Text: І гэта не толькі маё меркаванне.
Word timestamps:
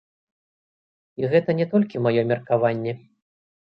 І 1.23 1.31
гэта 1.35 1.57
не 1.61 1.69
толькі 1.77 2.03
маё 2.09 2.21
меркаванне. 2.35 2.93